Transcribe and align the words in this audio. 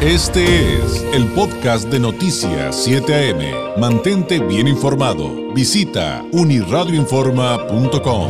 Este 0.00 0.44
es 0.76 1.02
el 1.12 1.26
podcast 1.34 1.90
de 1.90 1.98
Noticias 1.98 2.84
7 2.84 3.12
AM. 3.32 3.80
Mantente 3.80 4.38
bien 4.38 4.68
informado. 4.68 5.52
Visita 5.52 6.22
uniradioinforma.com. 6.30 8.28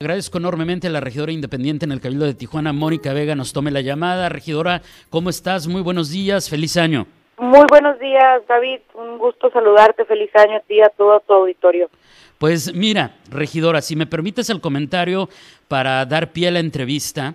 Agradezco 0.00 0.38
enormemente 0.38 0.86
a 0.86 0.90
la 0.90 1.00
regidora 1.00 1.30
independiente 1.30 1.84
en 1.84 1.92
el 1.92 2.00
Cabildo 2.00 2.24
de 2.24 2.32
Tijuana, 2.32 2.72
Mónica 2.72 3.12
Vega, 3.12 3.34
nos 3.34 3.52
tome 3.52 3.70
la 3.70 3.82
llamada. 3.82 4.30
Regidora, 4.30 4.80
¿cómo 5.10 5.28
estás? 5.28 5.68
Muy 5.68 5.82
buenos 5.82 6.10
días, 6.10 6.48
feliz 6.48 6.78
año. 6.78 7.06
Muy 7.36 7.66
buenos 7.68 7.98
días, 8.00 8.40
David. 8.48 8.80
Un 8.94 9.18
gusto 9.18 9.50
saludarte. 9.50 10.06
Feliz 10.06 10.30
año 10.34 10.56
a 10.56 10.60
ti 10.60 10.76
y 10.76 10.80
a 10.80 10.88
todo 10.88 11.20
tu 11.20 11.34
auditorio. 11.34 11.90
Pues 12.38 12.74
mira, 12.74 13.16
regidora, 13.30 13.80
si 13.80 13.96
me 13.96 14.06
permites 14.06 14.50
el 14.50 14.60
comentario 14.60 15.28
para 15.68 16.04
dar 16.06 16.32
pie 16.32 16.48
a 16.48 16.52
la 16.52 16.60
entrevista, 16.60 17.34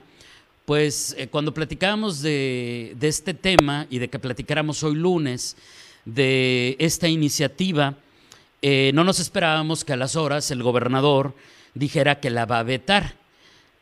pues 0.65 1.15
eh, 1.17 1.27
cuando 1.27 1.53
platicábamos 1.53 2.21
de, 2.21 2.95
este 3.01 3.33
tema 3.33 3.87
y 3.89 3.99
de 3.99 4.09
que 4.09 4.19
platicáramos 4.19 4.83
hoy 4.83 4.95
lunes 4.95 5.57
de 6.05 6.75
esta 6.79 7.07
iniciativa, 7.07 7.95
eh, 8.61 8.91
no 8.93 9.03
nos 9.03 9.19
esperábamos 9.19 9.83
que 9.83 9.93
a 9.93 9.97
las 9.97 10.15
horas 10.15 10.49
el 10.51 10.63
gobernador 10.63 11.35
dijera 11.73 12.19
que 12.19 12.29
la 12.29 12.45
va 12.45 12.59
a 12.59 12.63
vetar. 12.63 13.15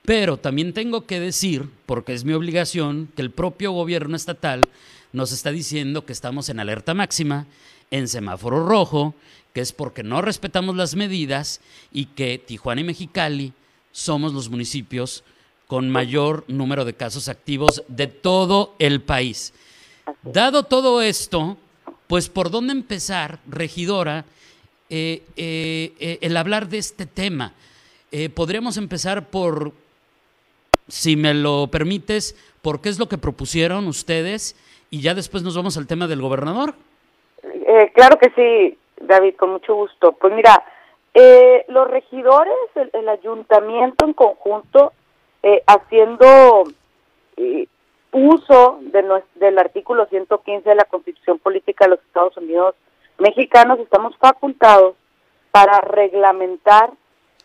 Pero 0.03 0.37
también 0.37 0.73
tengo 0.73 1.05
que 1.05 1.19
decir, 1.19 1.69
porque 1.85 2.13
es 2.13 2.23
mi 2.23 2.33
obligación, 2.33 3.09
que 3.15 3.21
el 3.21 3.31
propio 3.31 3.71
gobierno 3.71 4.15
estatal 4.15 4.67
nos 5.11 5.31
está 5.31 5.51
diciendo 5.51 6.05
que 6.05 6.13
estamos 6.13 6.49
en 6.49 6.59
alerta 6.59 6.93
máxima, 6.93 7.45
en 7.91 8.07
semáforo 8.07 8.65
rojo, 8.65 9.13
que 9.53 9.61
es 9.61 9.73
porque 9.73 10.03
no 10.03 10.21
respetamos 10.21 10.75
las 10.75 10.95
medidas 10.95 11.61
y 11.91 12.05
que 12.05 12.37
Tijuana 12.37 12.81
y 12.81 12.85
Mexicali 12.85 13.53
somos 13.91 14.33
los 14.33 14.49
municipios 14.49 15.23
con 15.67 15.89
mayor 15.89 16.43
número 16.47 16.83
de 16.83 16.93
casos 16.93 17.29
activos 17.29 17.83
de 17.87 18.07
todo 18.07 18.73
el 18.79 19.01
país. 19.01 19.53
Dado 20.23 20.63
todo 20.63 21.01
esto, 21.01 21.57
pues 22.07 22.27
por 22.27 22.49
dónde 22.49 22.73
empezar, 22.73 23.37
regidora, 23.47 24.25
eh, 24.89 25.21
eh, 25.37 25.93
eh, 25.99 26.17
el 26.21 26.35
hablar 26.35 26.67
de 26.67 26.79
este 26.79 27.05
tema. 27.05 27.53
podríamos 28.33 28.77
empezar 28.77 29.27
por, 29.27 29.71
si 30.87 31.15
me 31.15 31.35
lo 31.35 31.67
permites, 31.67 32.35
por 32.63 32.81
qué 32.81 32.89
es 32.89 32.97
lo 32.97 33.07
que 33.07 33.19
propusieron 33.19 33.87
ustedes 33.87 34.55
y 34.89 35.01
ya 35.01 35.13
después 35.13 35.43
nos 35.43 35.55
vamos 35.55 35.77
al 35.77 35.85
tema 35.85 36.07
del 36.07 36.19
gobernador. 36.19 36.73
claro 37.93 38.17
que 38.17 38.31
sí, 38.35 38.77
David, 38.99 39.35
con 39.35 39.51
mucho 39.51 39.75
gusto. 39.75 40.13
Pues 40.13 40.33
mira, 40.33 40.63
eh, 41.13 41.65
los 41.67 41.89
regidores, 41.89 42.53
el, 42.75 43.09
ayuntamiento 43.09 44.05
en 44.05 44.13
conjunto, 44.13 44.93
eh, 45.43 45.63
haciendo 45.65 46.63
eh, 47.37 47.67
uso 48.11 48.79
de 48.81 49.23
del 49.35 49.57
artículo 49.57 50.05
115 50.07 50.67
de 50.67 50.75
la 50.75 50.85
Constitución 50.85 51.39
Política 51.39 51.85
de 51.85 51.91
los 51.91 51.99
Estados 51.99 52.35
Unidos 52.37 52.75
mexicanos, 53.17 53.79
estamos 53.79 54.15
facultados 54.17 54.95
para 55.51 55.81
reglamentar 55.81 56.91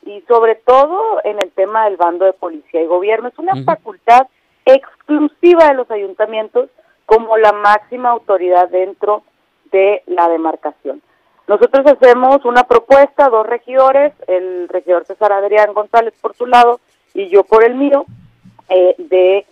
y 0.05 0.21
sobre 0.29 0.55
todo 0.57 1.21
en 1.25 1.41
el 1.41 1.51
tema 1.53 1.85
del 1.85 1.97
bando 1.97 2.25
de 2.25 2.33
policía 2.33 2.83
y 2.83 2.87
gobierno. 2.87 3.29
Es 3.29 3.39
una 3.39 3.63
facultad 3.65 4.29
exclusiva 4.65 5.69
de 5.69 5.75
los 5.75 5.91
ayuntamientos 5.91 6.69
como 7.07 7.37
la 7.37 7.53
máxima 7.53 8.11
autoridad 8.11 8.69
dentro 8.69 9.23
de 9.71 10.03
la 10.07 10.29
demarcación. 10.29 11.03
Nosotros 11.47 11.87
hacemos 11.87 12.45
una 12.47 12.65
propuesta, 12.65 13.29
dos 13.29 13.47
regidores, 13.47 14.15
el 14.27 14.67
regidor 14.69 15.05
César 15.05 15.31
Adrián 15.33 15.75
González 15.75 16.15
por 16.21 16.35
su 16.35 16.47
lado 16.47 16.81
y 17.13 17.29
yo 17.29 17.45
por 17.45 17.65
el 17.65 17.75
mío, 17.75 18.07
eh, 18.71 18.95
de 18.97 19.47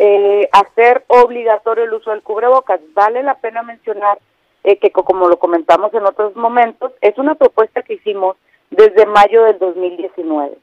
eh, 0.00 0.48
hacer 0.50 1.04
obligatorio 1.06 1.84
el 1.84 1.94
uso 1.94 2.10
del 2.10 2.22
cubrebocas. 2.22 2.80
Vale 2.94 3.22
la 3.22 3.36
pena 3.36 3.62
mencionar 3.62 4.18
eh, 4.64 4.78
que, 4.78 4.90
como 4.90 5.28
lo 5.28 5.38
comentamos 5.38 5.94
en 5.94 6.04
otros 6.04 6.34
momentos, 6.34 6.92
es 7.00 7.16
una 7.16 7.36
propuesta 7.36 7.82
que 7.82 7.94
hicimos 7.94 8.36
desde 8.70 9.06
mayo 9.06 9.44
del 9.44 9.58
2019, 9.60 10.58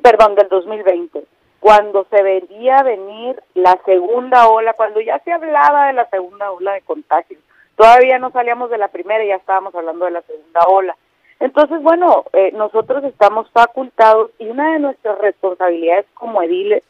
perdón, 0.00 0.34
del 0.34 0.48
2020, 0.48 1.24
cuando 1.60 2.06
se 2.08 2.22
veía 2.22 2.82
venir 2.82 3.40
la 3.52 3.78
segunda 3.84 4.48
ola, 4.48 4.72
cuando 4.72 5.02
ya 5.02 5.18
se 5.18 5.30
hablaba 5.30 5.88
de 5.88 5.92
la 5.92 6.08
segunda 6.08 6.50
ola 6.50 6.72
de 6.72 6.80
contagios 6.80 7.38
Todavía 7.76 8.18
no 8.18 8.30
salíamos 8.30 8.70
de 8.70 8.78
la 8.78 8.88
primera 8.88 9.24
y 9.24 9.28
ya 9.28 9.36
estábamos 9.36 9.74
hablando 9.74 10.04
de 10.04 10.12
la 10.12 10.22
segunda 10.22 10.60
ola. 10.68 10.96
Entonces, 11.40 11.82
bueno, 11.82 12.24
eh, 12.34 12.52
nosotros 12.52 13.02
estamos 13.02 13.50
facultados 13.50 14.30
y 14.38 14.46
una 14.48 14.74
de 14.74 14.78
nuestras 14.78 15.18
responsabilidades 15.18 16.06
como 16.14 16.40
ediles 16.40 16.84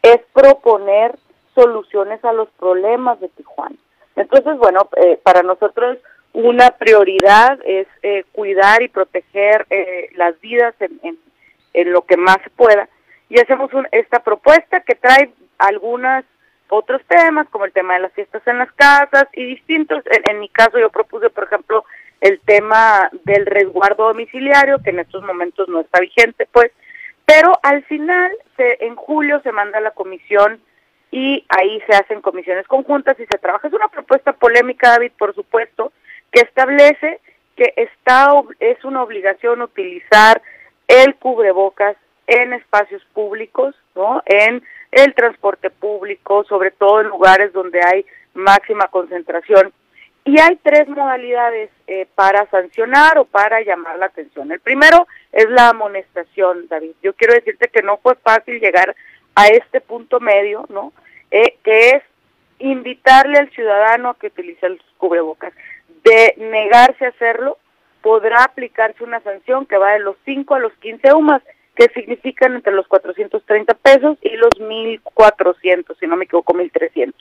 es 0.00 0.18
proponer 0.32 1.18
soluciones 1.56 2.24
a 2.24 2.32
los 2.32 2.48
problemas 2.50 3.18
de 3.18 3.28
Tijuana. 3.30 3.74
Entonces, 4.14 4.58
bueno, 4.58 4.88
eh, 4.96 5.18
para 5.22 5.42
nosotros 5.42 5.98
una 6.32 6.70
prioridad 6.70 7.58
es 7.64 7.88
eh, 8.04 8.24
cuidar 8.30 8.80
y 8.82 8.88
proteger 8.88 9.66
las 10.14 10.40
vidas 10.40 10.74
en, 10.80 11.18
en, 11.72 11.92
lo 11.92 12.02
que 12.02 12.16
más 12.16 12.36
se 12.44 12.50
pueda. 12.50 12.88
Y 13.28 13.40
hacemos 13.40 13.70
esta 13.90 14.20
propuesta 14.20 14.82
que 14.82 14.94
trae 14.94 15.32
algunas 15.58 16.24
otros 16.68 17.02
temas, 17.06 17.48
como 17.48 17.64
el 17.64 17.72
tema 17.72 17.94
de 17.94 18.00
las 18.00 18.12
fiestas 18.12 18.42
en 18.46 18.58
las 18.58 18.72
casas 18.72 19.26
y 19.32 19.44
distintos. 19.44 20.02
En, 20.28 20.40
mi 20.40 20.48
caso 20.48 20.78
yo 20.78 20.90
propuse, 20.90 21.30
por 21.30 21.44
ejemplo, 21.44 21.84
el 22.20 22.40
tema 22.40 23.10
del 23.24 23.46
resguardo 23.46 24.08
domiciliario, 24.08 24.82
que 24.82 24.90
en 24.90 25.00
estos 25.00 25.22
momentos 25.22 25.68
no 25.68 25.80
está 25.80 26.00
vigente, 26.00 26.48
pues, 26.50 26.72
pero 27.24 27.58
al 27.62 27.82
final, 27.84 28.30
se, 28.56 28.84
en 28.84 28.94
julio 28.94 29.40
se 29.42 29.52
manda 29.52 29.78
a 29.78 29.82
la 29.82 29.90
comisión 29.90 30.60
y 31.10 31.44
ahí 31.48 31.80
se 31.88 31.96
hacen 31.96 32.20
comisiones 32.20 32.66
conjuntas 32.66 33.18
y 33.18 33.26
se 33.26 33.38
trabaja. 33.38 33.68
Es 33.68 33.74
una 33.74 33.88
propuesta 33.88 34.32
polémica, 34.32 34.90
David, 34.90 35.12
por 35.18 35.34
supuesto, 35.34 35.92
que 36.30 36.40
establece 36.40 37.20
que 37.56 37.72
está 37.76 38.30
es 38.60 38.84
una 38.84 39.02
obligación 39.02 39.62
utilizar 39.62 40.42
el 40.88 41.16
cubrebocas 41.16 41.96
en 42.26 42.52
espacios 42.52 43.02
públicos, 43.14 43.74
¿no? 43.94 44.22
En 44.26 44.62
el 44.96 45.14
transporte 45.14 45.68
público, 45.68 46.44
sobre 46.44 46.70
todo 46.70 47.02
en 47.02 47.08
lugares 47.08 47.52
donde 47.52 47.80
hay 47.84 48.06
máxima 48.32 48.88
concentración. 48.88 49.72
Y 50.24 50.40
hay 50.40 50.56
tres 50.56 50.88
modalidades 50.88 51.70
eh, 51.86 52.06
para 52.14 52.46
sancionar 52.50 53.18
o 53.18 53.26
para 53.26 53.60
llamar 53.60 53.98
la 53.98 54.06
atención. 54.06 54.50
El 54.50 54.60
primero 54.60 55.06
es 55.32 55.48
la 55.50 55.68
amonestación, 55.68 56.66
David. 56.68 56.92
Yo 57.02 57.12
quiero 57.12 57.34
decirte 57.34 57.68
que 57.68 57.82
no 57.82 57.98
fue 57.98 58.16
fácil 58.16 58.58
llegar 58.58 58.96
a 59.34 59.46
este 59.48 59.80
punto 59.80 60.18
medio, 60.18 60.64
¿no? 60.70 60.92
Eh, 61.30 61.58
que 61.62 61.90
es 61.90 62.02
invitarle 62.58 63.38
al 63.38 63.50
ciudadano 63.50 64.10
a 64.10 64.18
que 64.18 64.28
utilice 64.28 64.66
el 64.66 64.80
cubrebocas. 64.96 65.52
De 66.02 66.34
negarse 66.38 67.04
a 67.04 67.10
hacerlo, 67.10 67.58
podrá 68.00 68.44
aplicarse 68.44 69.04
una 69.04 69.20
sanción 69.20 69.66
que 69.66 69.76
va 69.76 69.92
de 69.92 69.98
los 70.00 70.16
5 70.24 70.54
a 70.54 70.58
los 70.58 70.72
15 70.74 71.12
UMAS 71.12 71.42
que 71.76 71.88
significan 71.94 72.54
entre 72.56 72.72
los 72.72 72.86
430 72.88 73.74
pesos 73.74 74.18
y 74.22 74.30
los 74.36 74.50
1.400, 74.58 75.96
si 76.00 76.06
no 76.06 76.16
me 76.16 76.24
equivoco, 76.24 76.54
1.300. 76.54 77.12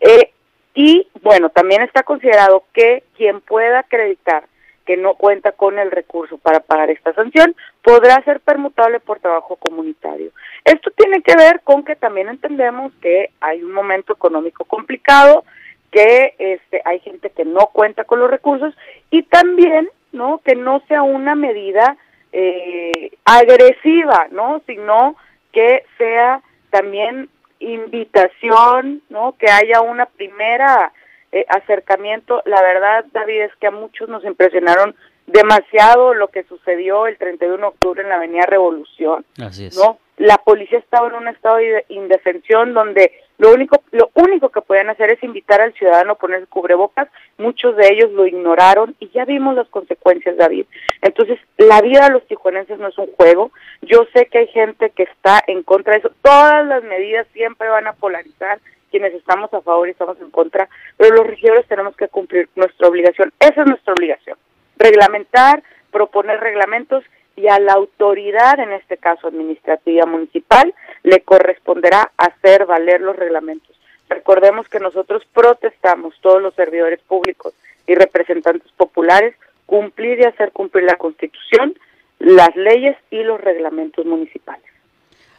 eh, 0.00 0.30
y 0.74 1.06
bueno, 1.22 1.50
también 1.50 1.82
está 1.82 2.02
considerado 2.02 2.64
que 2.72 3.04
quien 3.16 3.40
pueda 3.40 3.80
acreditar 3.80 4.44
que 4.84 4.96
no 4.96 5.14
cuenta 5.14 5.52
con 5.52 5.78
el 5.78 5.90
recurso 5.90 6.36
para 6.38 6.60
pagar 6.60 6.90
esta 6.90 7.14
sanción 7.14 7.54
podrá 7.82 8.22
ser 8.24 8.40
permutable 8.40 9.00
por 9.00 9.18
trabajo 9.18 9.56
comunitario. 9.56 10.30
Esto 10.64 10.90
tiene 10.90 11.22
que 11.22 11.36
ver 11.36 11.60
con 11.62 11.84
que 11.84 11.96
también 11.96 12.28
entendemos 12.28 12.92
que 13.00 13.30
hay 13.40 13.62
un 13.62 13.72
momento 13.72 14.12
económico 14.12 14.64
complicado, 14.64 15.44
que 15.90 16.34
este, 16.38 16.82
hay 16.84 17.00
gente 17.00 17.30
que 17.30 17.44
no 17.44 17.68
cuenta 17.72 18.04
con 18.04 18.18
los 18.18 18.30
recursos 18.30 18.74
y 19.10 19.22
también 19.22 19.88
no 20.12 20.40
que 20.44 20.54
no 20.54 20.82
sea 20.86 21.02
una 21.02 21.34
medida 21.34 21.96
eh, 22.36 23.12
agresiva, 23.24 24.26
¿no? 24.32 24.60
Sino 24.66 25.14
que 25.52 25.84
sea 25.96 26.42
también 26.70 27.28
invitación, 27.60 29.02
¿no? 29.08 29.36
Que 29.38 29.48
haya 29.48 29.80
una 29.80 30.06
primera 30.06 30.92
eh, 31.30 31.46
acercamiento. 31.48 32.42
La 32.44 32.60
verdad, 32.60 33.04
David, 33.12 33.42
es 33.42 33.56
que 33.60 33.68
a 33.68 33.70
muchos 33.70 34.08
nos 34.08 34.24
impresionaron 34.24 34.96
demasiado 35.26 36.14
lo 36.14 36.28
que 36.28 36.44
sucedió 36.44 37.06
el 37.06 37.16
31 37.16 37.56
de 37.56 37.64
octubre 37.64 38.02
en 38.02 38.08
la 38.08 38.16
Avenida 38.16 38.46
Revolución, 38.46 39.24
Así 39.40 39.66
es. 39.66 39.76
¿no? 39.76 39.98
La 40.16 40.38
policía 40.38 40.78
estaba 40.78 41.08
en 41.08 41.14
un 41.14 41.28
estado 41.28 41.56
de 41.56 41.84
indefensión 41.88 42.72
donde 42.72 43.10
lo 43.38 43.52
único, 43.52 43.82
lo 43.90 44.10
único 44.14 44.50
que 44.50 44.60
podían 44.60 44.90
hacer 44.90 45.10
es 45.10 45.22
invitar 45.24 45.60
al 45.60 45.74
ciudadano 45.74 46.12
a 46.12 46.18
poner 46.18 46.46
cubrebocas. 46.46 47.08
Muchos 47.36 47.76
de 47.76 47.88
ellos 47.92 48.12
lo 48.12 48.26
ignoraron 48.26 48.94
y 49.00 49.08
ya 49.08 49.24
vimos 49.24 49.56
las 49.56 49.66
consecuencias, 49.68 50.36
David. 50.36 50.66
Entonces, 51.02 51.40
la 51.58 51.80
vida 51.80 52.04
de 52.04 52.12
los 52.12 52.26
tijuanenses 52.28 52.78
no 52.78 52.88
es 52.88 52.98
un 52.98 53.10
juego. 53.16 53.50
Yo 53.82 54.06
sé 54.14 54.26
que 54.26 54.38
hay 54.38 54.46
gente 54.48 54.90
que 54.90 55.02
está 55.02 55.42
en 55.48 55.64
contra 55.64 55.94
de 55.94 55.98
eso. 55.98 56.12
Todas 56.22 56.64
las 56.64 56.84
medidas 56.84 57.26
siempre 57.32 57.68
van 57.68 57.88
a 57.88 57.94
polarizar 57.94 58.60
quienes 58.92 59.12
estamos 59.14 59.52
a 59.52 59.60
favor 59.60 59.88
y 59.88 59.90
estamos 59.90 60.20
en 60.20 60.30
contra, 60.30 60.68
pero 60.96 61.16
los 61.16 61.26
regidores 61.26 61.66
tenemos 61.66 61.96
que 61.96 62.06
cumplir 62.06 62.48
nuestra 62.54 62.86
obligación. 62.86 63.32
Esa 63.40 63.62
es 63.62 63.66
nuestra 63.66 63.92
obligación. 63.92 64.38
Reglamentar, 64.84 65.62
proponer 65.90 66.40
reglamentos 66.40 67.04
y 67.36 67.48
a 67.48 67.58
la 67.58 67.72
autoridad, 67.72 68.60
en 68.60 68.72
este 68.72 68.98
caso 68.98 69.28
administrativa 69.28 70.04
municipal, 70.04 70.74
le 71.02 71.22
corresponderá 71.22 72.12
hacer 72.18 72.66
valer 72.66 73.00
los 73.00 73.16
reglamentos. 73.16 73.74
Recordemos 74.10 74.68
que 74.68 74.80
nosotros 74.80 75.22
protestamos, 75.32 76.14
todos 76.20 76.42
los 76.42 76.54
servidores 76.54 77.00
públicos 77.00 77.54
y 77.86 77.94
representantes 77.94 78.70
populares, 78.72 79.34
cumplir 79.64 80.20
y 80.20 80.24
hacer 80.24 80.52
cumplir 80.52 80.84
la 80.84 80.96
Constitución, 80.96 81.78
las 82.18 82.54
leyes 82.54 82.98
y 83.10 83.22
los 83.22 83.40
reglamentos 83.40 84.04
municipales. 84.04 84.64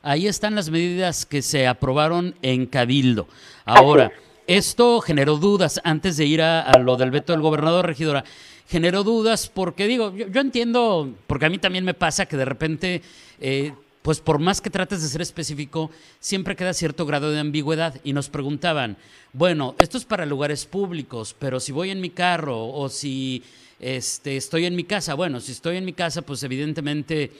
Ahí 0.01 0.27
están 0.27 0.55
las 0.55 0.71
medidas 0.71 1.27
que 1.27 1.43
se 1.43 1.67
aprobaron 1.67 2.33
en 2.41 2.65
Cabildo. 2.65 3.27
Ahora, 3.63 4.11
esto 4.47 5.01
generó 5.01 5.37
dudas 5.37 5.81
antes 5.83 6.17
de 6.17 6.25
ir 6.25 6.41
a, 6.41 6.71
lo 6.79 6.97
del 6.97 7.11
veto 7.11 7.33
del 7.33 7.41
gobernador, 7.41 7.85
regidora. 7.85 8.23
Generó 8.67 9.03
dudas 9.03 9.49
porque 9.53 9.87
digo, 9.87 10.13
yo, 10.15 10.41
entiendo, 10.41 11.13
porque 11.27 11.45
a 11.45 11.49
mí 11.49 11.57
también 11.57 11.85
me 11.85 11.93
pasa 11.93 12.25
que 12.25 12.37
de 12.37 12.45
repente 12.45 13.01
eh, 13.39 13.73
pues 14.05 14.19
por 14.19 14.37
más 14.37 14.61
que 14.61 14.69
trates 14.69 15.01
de 15.01 15.07
ser 15.07 15.21
específico, 15.21 15.89
siempre 16.19 16.55
queda 16.55 16.75
cierto 16.75 17.07
grado 17.07 17.31
de 17.31 17.39
ambigüedad. 17.39 17.99
Y 18.03 18.13
nos 18.13 18.29
preguntaban, 18.29 18.97
bueno, 19.33 19.73
esto 19.79 19.97
es 19.97 20.05
para 20.05 20.27
lugares 20.27 20.67
públicos, 20.67 21.35
pero 21.39 21.59
si 21.59 21.71
voy 21.71 21.89
en 21.89 22.01
mi 22.01 22.11
carro 22.11 22.67
o 22.67 22.87
si 22.87 23.43
este, 23.79 24.37
estoy 24.37 24.65
en 24.65 24.75
mi 24.75 24.83
casa, 24.83 25.13
bueno, 25.15 25.39
si 25.39 25.51
estoy 25.51 25.77
en 25.77 25.85
mi 25.85 25.93
casa, 25.93 26.21
pues 26.21 26.43
evidentemente 26.43 27.31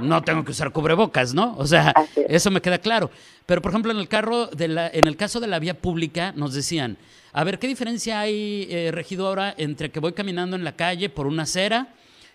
no 0.00 0.22
tengo 0.22 0.44
que 0.44 0.52
usar 0.52 0.72
cubrebocas, 0.72 1.34
¿no? 1.34 1.54
O 1.58 1.66
sea, 1.66 1.92
eso 2.28 2.50
me 2.50 2.60
queda 2.60 2.78
claro. 2.78 3.10
Pero 3.46 3.60
por 3.60 3.72
ejemplo, 3.72 3.92
en 3.92 3.98
el 3.98 4.08
carro, 4.08 4.46
de 4.46 4.68
la, 4.68 4.88
en 4.88 5.06
el 5.06 5.16
caso 5.16 5.40
de 5.40 5.46
la 5.46 5.58
vía 5.58 5.74
pública, 5.74 6.32
nos 6.36 6.54
decían, 6.54 6.96
a 7.32 7.44
ver, 7.44 7.58
¿qué 7.58 7.66
diferencia 7.66 8.20
hay, 8.20 8.68
eh, 8.70 8.90
regidora, 8.92 9.54
entre 9.56 9.90
que 9.90 10.00
voy 10.00 10.12
caminando 10.12 10.56
en 10.56 10.64
la 10.64 10.76
calle 10.76 11.08
por 11.08 11.26
una 11.26 11.42
acera 11.42 11.88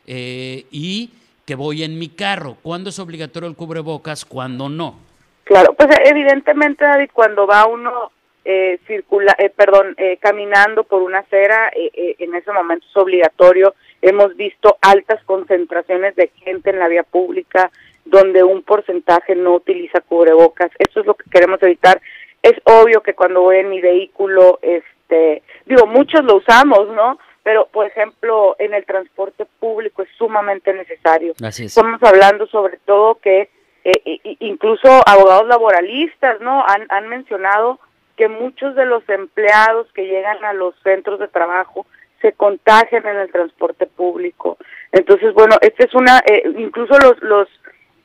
eh, 0.08 0.66
y 0.72 1.12
que 1.46 1.56
voy 1.56 1.84
en 1.84 1.98
mi 1.98 2.10
carro. 2.10 2.58
¿Cuándo 2.62 2.90
es 2.90 3.00
obligatorio 3.00 3.48
el 3.48 3.56
cubrebocas? 3.56 4.26
¿Cuándo 4.26 4.68
no? 4.68 4.96
Claro, 5.44 5.74
pues 5.74 5.90
evidentemente, 6.04 6.84
David, 6.84 7.10
cuando 7.14 7.46
va 7.46 7.68
uno 7.68 8.12
eh, 8.46 8.80
circula, 8.86 9.36
eh, 9.40 9.50
perdón, 9.50 9.96
eh, 9.98 10.18
caminando 10.18 10.84
por 10.84 11.02
una 11.02 11.20
acera, 11.20 11.72
eh, 11.76 12.16
en 12.20 12.36
ese 12.36 12.52
momento 12.52 12.86
es 12.88 12.96
obligatorio. 12.96 13.74
Hemos 14.02 14.36
visto 14.38 14.78
altas 14.82 15.24
concentraciones 15.26 16.16
de 16.16 16.30
gente 16.44 16.70
en 16.70 16.80
la 16.80 16.88
vía 16.88 17.04
pública 17.04 17.72
donde 18.06 18.44
un 18.44 18.62
porcentaje 18.62 19.36
no 19.36 19.56
utiliza 19.56 20.00
cubrebocas. 20.02 20.70
Eso 20.78 21.00
es 21.00 21.08
lo 21.08 21.16
que 21.16 21.28
queremos 21.30 21.62
evitar. 21.64 22.00
Es 22.44 22.54
obvio 22.66 23.02
que 23.02 23.16
cuando 23.16 23.42
voy 23.42 23.58
en 23.58 23.70
mi 23.70 23.82
vehículo, 23.82 24.60
este, 24.62 25.42
digo, 25.66 25.88
muchos 25.88 26.24
lo 26.24 26.36
usamos, 26.36 26.88
¿no? 26.90 27.18
pero 27.42 27.68
por 27.68 27.86
ejemplo 27.86 28.56
en 28.58 28.74
el 28.74 28.86
transporte 28.86 29.46
público 29.60 30.02
es 30.02 30.10
sumamente 30.18 30.74
necesario. 30.74 31.34
Estamos 31.40 32.02
hablando 32.02 32.48
sobre 32.48 32.78
todo 32.86 33.20
que 33.20 33.50
eh, 33.84 34.02
incluso 34.40 34.88
abogados 35.08 35.48
laboralistas, 35.48 36.42
¿no? 36.42 36.66
Han, 36.68 36.88
han 36.90 37.08
mencionado 37.08 37.80
que 38.16 38.28
muchos 38.28 38.76
de 38.76 38.86
los 38.86 39.08
empleados 39.10 39.92
que 39.94 40.06
llegan 40.06 40.44
a 40.46 40.54
los 40.54 40.76
centros 40.84 41.20
de 41.20 41.28
trabajo 41.28 41.86
se 42.22 42.34
contagian 42.34 43.06
en 43.06 43.18
el 43.18 43.32
transporte 43.32 43.86
público. 43.86 44.58
Entonces, 44.92 45.34
bueno, 45.34 45.58
esta 45.62 45.84
es 45.84 45.94
una, 45.94 46.20
eh, 46.26 46.44
incluso 46.58 46.98
los, 47.00 47.22
los 47.22 47.48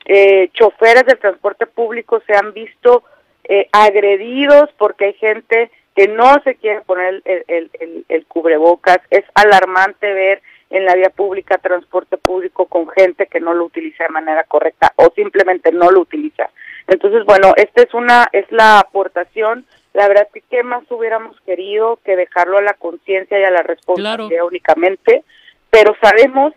eh, 0.05 0.49
choferes 0.53 1.05
del 1.05 1.19
transporte 1.19 1.65
público 1.65 2.21
se 2.27 2.35
han 2.35 2.53
visto 2.53 3.03
eh, 3.43 3.67
agredidos 3.71 4.69
porque 4.77 5.05
hay 5.05 5.13
gente 5.13 5.71
que 5.95 6.07
no 6.07 6.41
se 6.43 6.55
quiere 6.55 6.81
poner 6.81 7.21
el, 7.25 7.45
el, 7.47 8.05
el, 8.07 8.25
cubrebocas. 8.25 8.99
Es 9.09 9.23
alarmante 9.33 10.13
ver 10.13 10.41
en 10.69 10.85
la 10.85 10.95
vía 10.95 11.09
pública 11.09 11.57
transporte 11.57 12.17
público 12.17 12.65
con 12.65 12.87
gente 12.89 13.27
que 13.27 13.41
no 13.41 13.53
lo 13.53 13.65
utiliza 13.65 14.05
de 14.05 14.09
manera 14.09 14.43
correcta 14.45 14.93
o 14.95 15.11
simplemente 15.15 15.71
no 15.71 15.91
lo 15.91 16.01
utiliza. 16.01 16.49
Entonces, 16.87 17.25
bueno, 17.25 17.53
esta 17.57 17.81
es 17.81 17.93
una 17.93 18.27
es 18.31 18.49
la 18.51 18.79
aportación. 18.79 19.65
La 19.93 20.07
verdad 20.07 20.27
que 20.33 20.41
qué 20.49 20.63
más 20.63 20.83
hubiéramos 20.89 21.39
querido 21.41 21.99
que 22.05 22.15
dejarlo 22.15 22.57
a 22.57 22.61
la 22.61 22.73
conciencia 22.73 23.39
y 23.39 23.43
a 23.43 23.51
la 23.51 23.61
responsabilidad 23.61 24.45
únicamente, 24.45 25.23
pero 25.69 25.95
sabemos 26.01 26.53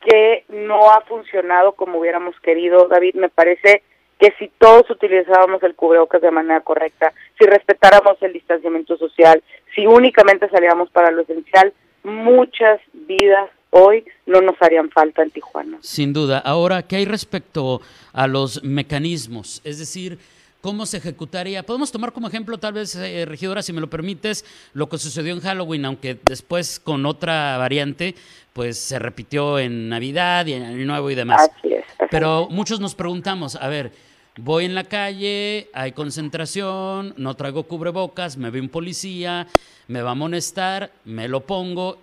que 0.00 0.44
no 0.48 0.90
ha 0.92 1.00
funcionado 1.02 1.72
como 1.72 1.98
hubiéramos 1.98 2.38
querido. 2.40 2.86
David, 2.88 3.14
me 3.14 3.28
parece 3.28 3.82
que 4.18 4.32
si 4.38 4.48
todos 4.58 4.88
utilizábamos 4.88 5.62
el 5.62 5.74
cubrebocas 5.74 6.22
de 6.22 6.30
manera 6.30 6.60
correcta, 6.60 7.12
si 7.38 7.44
respetáramos 7.44 8.16
el 8.22 8.32
distanciamiento 8.32 8.96
social, 8.96 9.42
si 9.74 9.86
únicamente 9.86 10.48
salíamos 10.48 10.90
para 10.90 11.10
lo 11.10 11.22
esencial, 11.22 11.72
muchas 12.04 12.80
vidas 12.92 13.50
hoy 13.70 14.04
no 14.24 14.40
nos 14.40 14.54
harían 14.60 14.90
falta 14.90 15.22
en 15.22 15.30
Tijuana. 15.30 15.78
Sin 15.80 16.12
duda. 16.12 16.38
Ahora, 16.38 16.82
¿qué 16.82 16.96
hay 16.96 17.04
respecto 17.04 17.80
a 18.12 18.26
los 18.26 18.62
mecanismos? 18.64 19.60
Es 19.64 19.78
decir, 19.78 20.18
¿cómo 20.66 20.84
se 20.84 20.96
ejecutaría? 20.96 21.62
Podemos 21.62 21.92
tomar 21.92 22.12
como 22.12 22.26
ejemplo, 22.26 22.58
tal 22.58 22.72
vez, 22.72 22.96
eh, 22.96 23.24
regidora, 23.24 23.62
si 23.62 23.72
me 23.72 23.80
lo 23.80 23.88
permites, 23.88 24.44
lo 24.72 24.88
que 24.88 24.98
sucedió 24.98 25.32
en 25.32 25.38
Halloween, 25.38 25.84
aunque 25.84 26.18
después 26.24 26.80
con 26.80 27.06
otra 27.06 27.56
variante, 27.56 28.16
pues 28.52 28.76
se 28.76 28.98
repitió 28.98 29.60
en 29.60 29.88
Navidad 29.88 30.44
y 30.46 30.54
en 30.54 30.64
Año 30.64 30.84
Nuevo 30.84 31.08
y 31.08 31.14
demás. 31.14 31.48
Así 31.56 31.72
es. 31.72 31.84
Pero 32.10 32.48
muchos 32.50 32.80
nos 32.80 32.96
preguntamos, 32.96 33.54
a 33.54 33.68
ver, 33.68 33.92
Voy 34.38 34.66
en 34.66 34.74
la 34.74 34.84
calle, 34.84 35.70
hay 35.72 35.92
concentración, 35.92 37.14
no 37.16 37.32
traigo 37.36 37.62
cubrebocas, 37.62 38.36
me 38.36 38.50
ve 38.50 38.60
un 38.60 38.68
policía, 38.68 39.46
me 39.88 40.02
va 40.02 40.10
a 40.10 40.12
amonestar, 40.12 40.90
me 41.06 41.26
lo 41.26 41.46
pongo, 41.46 41.96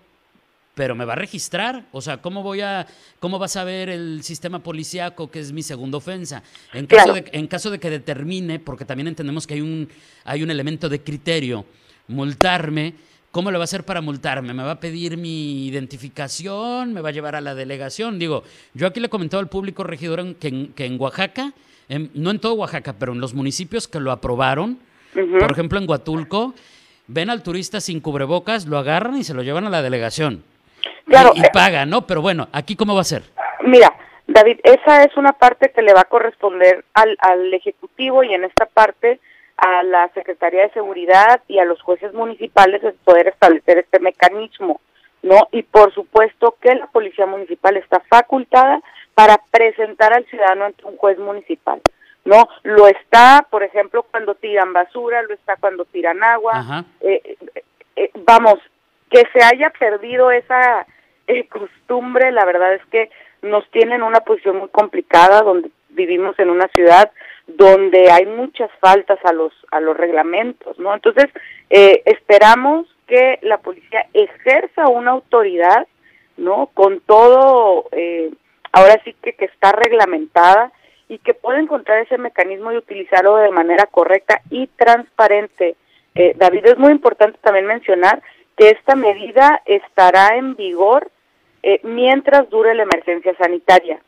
pero 0.75 0.95
me 0.95 1.05
va 1.05 1.13
a 1.13 1.15
registrar. 1.17 1.85
O 1.91 2.01
sea, 2.01 2.21
¿cómo 2.21 2.43
voy 2.43 2.61
a, 2.61 2.87
cómo 3.19 3.39
va 3.39 3.45
a 3.45 3.49
saber 3.49 3.89
el 3.89 4.23
sistema 4.23 4.59
policíaco 4.59 5.29
que 5.29 5.39
es 5.39 5.51
mi 5.51 5.63
segunda 5.63 5.97
ofensa? 5.97 6.43
En 6.73 6.87
caso, 6.87 7.13
de, 7.13 7.25
en 7.31 7.47
caso 7.47 7.71
de 7.71 7.79
que 7.79 7.89
determine, 7.89 8.59
porque 8.59 8.85
también 8.85 9.07
entendemos 9.07 9.47
que 9.47 9.55
hay 9.55 9.61
un, 9.61 9.89
hay 10.25 10.43
un 10.43 10.51
elemento 10.51 10.89
de 10.89 11.01
criterio, 11.01 11.65
multarme. 12.07 12.93
¿Cómo 13.31 13.49
lo 13.49 13.57
va 13.57 13.63
a 13.63 13.65
hacer 13.65 13.83
para 13.83 13.99
multarme? 14.01 14.53
¿Me 14.53 14.61
va 14.61 14.71
a 14.71 14.79
pedir 14.79 15.17
mi 15.17 15.65
identificación? 15.65 16.93
¿Me 16.93 17.01
va 17.01 17.09
a 17.09 17.11
llevar 17.11 17.35
a 17.35 17.41
la 17.41 17.55
delegación? 17.55 18.19
Digo, 18.19 18.43
yo 18.75 18.85
aquí 18.85 18.99
le 18.99 19.07
he 19.07 19.09
comentado 19.09 19.41
al 19.41 19.49
público 19.49 19.83
regidor 19.83 20.35
que 20.35 20.69
que 20.75 20.85
en 20.85 21.01
Oaxaca 21.01 21.53
no 22.13 22.31
en 22.31 22.39
todo 22.39 22.53
Oaxaca, 22.53 22.93
pero 22.97 23.13
en 23.13 23.19
los 23.19 23.33
municipios 23.33 23.87
que 23.87 23.99
lo 23.99 24.11
aprobaron, 24.11 24.79
por 25.13 25.51
ejemplo 25.51 25.79
en 25.79 25.89
Huatulco, 25.89 26.53
ven 27.07 27.29
al 27.29 27.43
turista 27.43 27.81
sin 27.81 27.99
cubrebocas, 27.99 28.65
lo 28.65 28.77
agarran 28.77 29.17
y 29.17 29.23
se 29.23 29.33
lo 29.33 29.43
llevan 29.43 29.65
a 29.65 29.69
la 29.69 29.81
delegación. 29.81 30.43
Claro. 31.05 31.31
Y, 31.35 31.41
eh, 31.41 31.50
pagan, 31.53 31.89
¿no? 31.89 32.07
Pero 32.07 32.21
bueno, 32.21 32.47
¿aquí 32.51 32.75
cómo 32.75 32.95
va 32.95 33.01
a 33.01 33.05
ser? 33.05 33.23
Mira, 33.61 33.94
David, 34.27 34.59
esa 34.63 35.03
es 35.03 35.15
una 35.17 35.33
parte 35.33 35.71
que 35.71 35.81
le 35.81 35.94
va 35.94 36.01
a 36.01 36.05
corresponder 36.05 36.85
al, 36.94 37.17
al 37.19 37.53
Ejecutivo 37.53 38.23
y 38.23 38.33
en 38.33 38.44
esta 38.44 38.65
parte 38.65 39.19
a 39.57 39.83
la 39.83 40.09
Secretaría 40.09 40.63
de 40.63 40.71
Seguridad 40.71 41.42
y 41.47 41.59
a 41.59 41.66
los 41.66 41.81
jueces 41.81 42.13
municipales 42.13 42.81
de 42.81 42.94
poder 42.94 43.28
establecer 43.28 43.78
este 43.78 43.99
mecanismo, 43.99 44.81
¿no? 45.21 45.47
Y 45.51 45.63
por 45.63 45.94
supuesto 45.94 46.56
que 46.59 46.73
la 46.75 46.87
Policía 46.87 47.25
Municipal 47.25 47.78
está 47.78 47.99
facultada 48.09 48.81
para 49.13 49.39
presentar 49.51 50.13
al 50.13 50.25
ciudadano 50.25 50.66
ante 50.66 50.85
un 50.85 50.97
juez 50.97 51.18
municipal. 51.19 51.81
No, 52.25 52.47
lo 52.63 52.87
está, 52.87 53.45
por 53.49 53.63
ejemplo, 53.63 54.04
cuando 54.04 54.35
tiran 54.35 54.71
basura, 54.71 55.21
lo 55.23 55.33
está 55.33 55.57
cuando 55.57 55.85
tiran 55.85 56.23
agua. 56.23 56.85
Eh, 57.01 57.21
eh, 57.23 57.63
eh, 57.95 58.11
vamos, 58.25 58.59
que 59.13 59.23
se 59.31 59.45
haya 59.45 59.69
perdido 59.69 60.31
esa 60.31 60.87
costumbre, 61.49 62.31
la 62.31 62.45
verdad 62.45 62.73
es 62.73 62.85
que 62.87 63.09
nos 63.43 63.69
tiene 63.71 63.95
en 63.95 64.03
una 64.03 64.21
posición 64.21 64.57
muy 64.57 64.69
complicada, 64.69 65.41
donde 65.41 65.69
vivimos 65.89 66.37
en 66.39 66.49
una 66.49 66.67
ciudad 66.69 67.11
donde 67.45 68.09
hay 68.09 68.25
muchas 68.25 68.71
faltas 68.79 69.19
a 69.23 69.31
los 69.31 69.53
a 69.71 69.79
los 69.79 69.95
reglamentos, 69.95 70.79
¿no? 70.79 70.93
Entonces 70.93 71.27
esperamos 71.69 72.87
que 73.07 73.39
la 73.41 73.57
policía 73.59 74.07
ejerza 74.13 74.87
una 74.87 75.11
autoridad, 75.11 75.87
¿no? 76.37 76.71
Con 76.73 76.99
todo 77.01 77.85
eh, 77.91 78.31
ahora 78.71 78.99
sí 79.03 79.15
que, 79.21 79.33
que 79.33 79.45
está 79.45 79.71
reglamentada 79.73 80.71
y 81.07 81.19
que 81.19 81.33
puede 81.33 81.59
encontrar 81.59 81.99
ese 81.99 82.17
mecanismo 82.17 82.71
y 82.71 82.77
utilizarlo 82.77 83.35
de 83.35 83.51
manera 83.51 83.85
correcta 83.85 84.41
y 84.49 84.67
transparente. 84.67 85.75
Eh, 86.15 86.33
David, 86.37 86.65
es 86.65 86.77
muy 86.77 86.91
importante 86.91 87.37
también 87.41 87.65
mencionar 87.65 88.21
que 88.57 88.69
esta 88.69 88.95
medida 88.95 89.62
estará 89.66 90.38
en 90.38 90.56
vigor 90.56 91.12
eh, 91.64 91.80
mientras 91.83 92.50
dure 92.50 92.76
la 92.76 92.83
emergencia 92.83 93.36
sanitaria, 93.38 94.00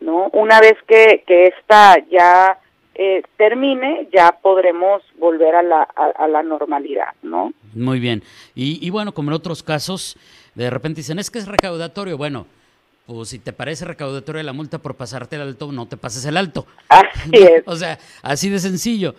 ¿no? 0.00 0.28
Una 0.32 0.60
vez 0.60 0.74
que, 0.86 1.24
que 1.26 1.46
esta 1.46 1.96
ya 2.10 2.58
eh, 2.94 3.22
termine, 3.36 4.08
ya 4.12 4.38
podremos 4.42 5.02
volver 5.18 5.54
a 5.54 5.62
la, 5.62 5.82
a, 5.82 6.28
la 6.28 6.42
normalidad, 6.42 7.08
¿no? 7.22 7.52
Muy 7.74 7.98
bien. 8.00 8.22
Y, 8.54 8.86
y 8.86 8.90
bueno, 8.90 9.12
como 9.12 9.30
en 9.30 9.34
otros 9.34 9.62
casos, 9.62 10.16
de 10.54 10.70
repente 10.70 11.00
dicen, 11.00 11.18
es 11.18 11.30
que 11.30 11.38
es 11.38 11.48
recaudatorio. 11.48 12.16
Bueno, 12.16 12.46
pues 13.06 13.30
si 13.30 13.38
te 13.38 13.52
parece 13.52 13.84
recaudatoria 13.84 14.42
la 14.42 14.52
multa 14.52 14.78
por 14.78 14.94
pasarte 14.94 15.36
el 15.36 15.42
alto, 15.42 15.72
no 15.72 15.86
te 15.86 15.96
pases 15.96 16.24
el 16.24 16.36
alto. 16.36 16.66
Así 16.88 17.30
es. 17.32 17.62
o 17.66 17.76
sea, 17.76 17.98
así 18.22 18.48
de 18.48 18.58
sencillo. 18.58 19.14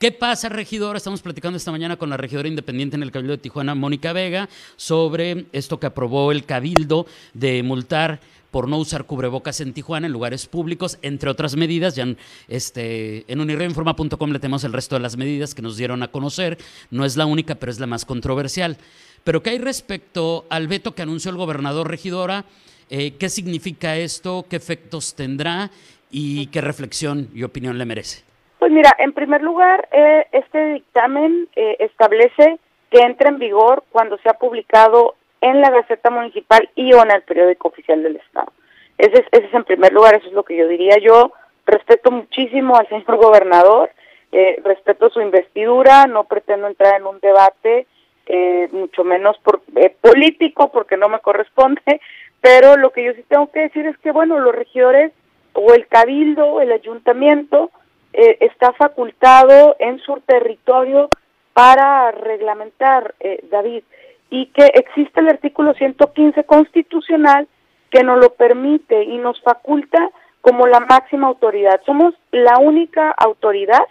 ¿Qué 0.00 0.12
pasa, 0.12 0.48
regidora? 0.48 0.96
Estamos 0.96 1.20
platicando 1.20 1.58
esta 1.58 1.72
mañana 1.72 1.98
con 1.98 2.08
la 2.08 2.16
regidora 2.16 2.48
independiente 2.48 2.96
en 2.96 3.02
el 3.02 3.12
Cabildo 3.12 3.32
de 3.32 3.42
Tijuana, 3.42 3.74
Mónica 3.74 4.14
Vega, 4.14 4.48
sobre 4.76 5.44
esto 5.52 5.78
que 5.78 5.88
aprobó 5.88 6.32
el 6.32 6.46
Cabildo 6.46 7.06
de 7.34 7.62
multar 7.62 8.18
por 8.50 8.66
no 8.66 8.78
usar 8.78 9.04
cubrebocas 9.04 9.60
en 9.60 9.74
Tijuana 9.74 10.06
en 10.06 10.14
lugares 10.14 10.46
públicos, 10.46 10.96
entre 11.02 11.28
otras 11.28 11.54
medidas. 11.54 11.96
Ya 11.96 12.16
este, 12.48 13.30
en 13.30 13.42
unirreinforma.com 13.42 14.30
le 14.30 14.38
tenemos 14.38 14.64
el 14.64 14.72
resto 14.72 14.94
de 14.94 15.02
las 15.02 15.18
medidas 15.18 15.54
que 15.54 15.60
nos 15.60 15.76
dieron 15.76 16.02
a 16.02 16.08
conocer. 16.08 16.56
No 16.90 17.04
es 17.04 17.18
la 17.18 17.26
única, 17.26 17.56
pero 17.56 17.70
es 17.70 17.78
la 17.78 17.86
más 17.86 18.06
controversial. 18.06 18.78
Pero 19.22 19.42
¿qué 19.42 19.50
hay 19.50 19.58
respecto 19.58 20.46
al 20.48 20.66
veto 20.66 20.94
que 20.94 21.02
anunció 21.02 21.30
el 21.30 21.36
gobernador 21.36 21.90
regidora? 21.90 22.46
Eh, 22.88 23.16
¿Qué 23.18 23.28
significa 23.28 23.98
esto? 23.98 24.46
¿Qué 24.48 24.56
efectos 24.56 25.14
tendrá? 25.14 25.70
¿Y 26.10 26.46
qué 26.46 26.62
reflexión 26.62 27.28
y 27.34 27.42
opinión 27.42 27.76
le 27.76 27.84
merece? 27.84 28.29
Pues 28.60 28.72
mira, 28.72 28.94
en 28.98 29.14
primer 29.14 29.40
lugar, 29.40 29.88
eh, 29.90 30.26
este 30.32 30.74
dictamen 30.74 31.48
eh, 31.56 31.76
establece 31.78 32.58
que 32.90 33.00
entra 33.00 33.30
en 33.30 33.38
vigor 33.38 33.84
cuando 33.90 34.18
se 34.18 34.28
ha 34.28 34.34
publicado 34.34 35.14
en 35.40 35.62
la 35.62 35.70
Gaceta 35.70 36.10
Municipal 36.10 36.68
y 36.74 36.92
o 36.92 37.02
en 37.02 37.10
el 37.10 37.22
periódico 37.22 37.68
oficial 37.68 38.02
del 38.02 38.16
Estado. 38.16 38.52
Ese 38.98 39.14
es, 39.14 39.26
ese 39.32 39.46
es 39.46 39.54
en 39.54 39.64
primer 39.64 39.94
lugar, 39.94 40.14
eso 40.14 40.26
es 40.26 40.34
lo 40.34 40.42
que 40.42 40.58
yo 40.58 40.68
diría. 40.68 40.98
Yo 40.98 41.32
respeto 41.64 42.10
muchísimo 42.10 42.76
al 42.76 42.86
señor 42.90 43.16
gobernador, 43.16 43.88
eh, 44.30 44.60
respeto 44.62 45.08
su 45.08 45.22
investidura, 45.22 46.06
no 46.06 46.24
pretendo 46.24 46.66
entrar 46.66 47.00
en 47.00 47.06
un 47.06 47.18
debate, 47.18 47.86
eh, 48.26 48.68
mucho 48.72 49.04
menos 49.04 49.38
por, 49.38 49.62
eh, 49.76 49.96
político, 50.02 50.70
porque 50.70 50.98
no 50.98 51.08
me 51.08 51.20
corresponde, 51.20 51.80
pero 52.42 52.76
lo 52.76 52.90
que 52.90 53.04
yo 53.04 53.14
sí 53.14 53.24
tengo 53.26 53.50
que 53.50 53.60
decir 53.60 53.86
es 53.86 53.96
que, 53.98 54.12
bueno, 54.12 54.38
los 54.38 54.54
regidores 54.54 55.12
o 55.54 55.72
el 55.72 55.86
cabildo, 55.86 56.60
el 56.60 56.72
ayuntamiento, 56.72 57.70
está 58.12 58.72
facultado 58.72 59.76
en 59.78 59.98
su 60.00 60.20
territorio 60.26 61.10
para 61.52 62.10
reglamentar, 62.10 63.14
David 63.50 63.84
y 64.30 64.46
que 64.46 64.66
existe 64.74 65.20
el 65.20 65.28
artículo 65.28 65.74
115 65.74 66.44
constitucional 66.44 67.48
que 67.90 68.04
nos 68.04 68.18
lo 68.18 68.30
permite 68.34 69.02
y 69.02 69.18
nos 69.18 69.40
faculta 69.42 70.10
como 70.40 70.66
la 70.66 70.80
máxima 70.80 71.26
autoridad. 71.26 71.80
Somos 71.84 72.14
la 72.30 72.58
única 72.58 73.10
autoridad 73.10 73.84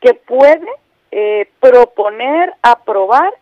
que 0.00 0.14
puede 0.14 0.66
eh, 1.10 1.48
proponer, 1.60 2.54
aprobar 2.62 3.34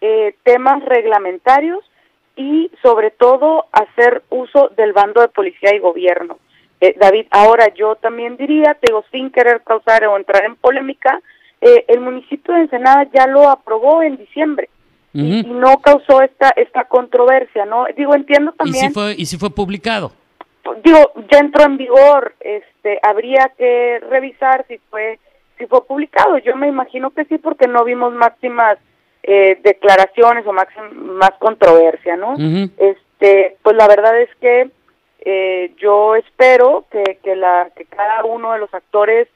eh, 0.00 0.34
temas 0.42 0.84
reglamentarios 0.84 1.88
y 2.34 2.70
sobre 2.82 3.12
todo 3.12 3.66
hacer 3.72 4.22
uso 4.28 4.68
del 4.76 4.92
bando 4.92 5.20
de 5.20 5.28
policía 5.28 5.74
y 5.74 5.78
gobierno. 5.78 6.38
Eh, 6.80 6.94
David, 6.98 7.26
ahora 7.30 7.72
yo 7.74 7.96
también 7.96 8.36
diría, 8.36 8.74
te 8.74 8.88
digo, 8.88 9.04
sin 9.10 9.30
querer 9.30 9.62
causar 9.62 10.04
o 10.06 10.16
entrar 10.16 10.44
en 10.44 10.56
polémica, 10.56 11.20
el 11.58 12.00
municipio 12.00 12.54
de 12.54 12.60
Ensenada 12.60 13.08
ya 13.12 13.26
lo 13.26 13.48
aprobó 13.48 14.00
en 14.00 14.18
diciembre 14.18 14.68
y, 15.16 15.42
no 15.44 15.78
causó 15.80 16.20
esta 16.22 16.50
esta 16.56 16.84
controversia, 16.84 17.64
¿no? 17.64 17.86
Digo, 17.96 18.14
entiendo 18.14 18.52
también. 18.52 18.84
¿Y 18.84 18.88
si 18.88 18.94
fue 18.94 19.14
y 19.16 19.26
si 19.26 19.38
fue 19.38 19.50
publicado? 19.50 20.12
Digo, 20.84 21.12
ya 21.30 21.38
entró 21.38 21.64
en 21.64 21.76
vigor, 21.76 22.34
este, 22.40 22.98
habría 23.02 23.52
que 23.56 24.00
revisar 24.10 24.64
si 24.68 24.78
fue 24.90 25.18
si 25.58 25.66
fue 25.66 25.86
publicado. 25.86 26.38
Yo 26.38 26.56
me 26.56 26.68
imagino 26.68 27.10
que 27.10 27.24
sí, 27.24 27.38
porque 27.38 27.66
no 27.66 27.84
vimos 27.84 28.12
máximas 28.12 28.78
eh, 29.22 29.58
declaraciones 29.62 30.46
o 30.46 30.52
máxima, 30.52 30.88
más 30.92 31.32
controversia, 31.38 32.16
¿no? 32.16 32.34
Este, 32.76 33.56
pues 33.62 33.76
la 33.76 33.88
verdad 33.88 34.20
es 34.20 34.28
que 34.40 34.70
eh, 35.28 35.74
yo 35.78 36.14
espero 36.14 36.84
que, 36.88 37.18
que 37.20 37.34
la 37.34 37.68
que 37.74 37.84
cada 37.86 38.24
uno 38.24 38.52
de 38.52 38.60
los 38.60 38.72
actores 38.72 39.26